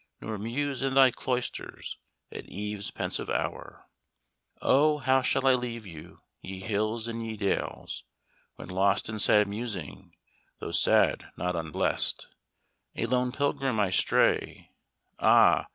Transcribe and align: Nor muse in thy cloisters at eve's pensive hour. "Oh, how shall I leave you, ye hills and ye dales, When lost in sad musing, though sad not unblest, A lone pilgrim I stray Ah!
Nor 0.19 0.39
muse 0.39 0.81
in 0.81 0.95
thy 0.95 1.11
cloisters 1.11 1.99
at 2.31 2.49
eve's 2.49 2.89
pensive 2.89 3.29
hour. 3.29 3.87
"Oh, 4.59 4.97
how 4.97 5.21
shall 5.21 5.45
I 5.45 5.53
leave 5.53 5.85
you, 5.85 6.21
ye 6.41 6.59
hills 6.61 7.07
and 7.07 7.23
ye 7.23 7.37
dales, 7.37 8.03
When 8.55 8.69
lost 8.69 9.09
in 9.09 9.19
sad 9.19 9.47
musing, 9.47 10.15
though 10.57 10.71
sad 10.71 11.31
not 11.37 11.55
unblest, 11.55 12.29
A 12.95 13.05
lone 13.05 13.31
pilgrim 13.31 13.79
I 13.79 13.91
stray 13.91 14.71
Ah! 15.19 15.67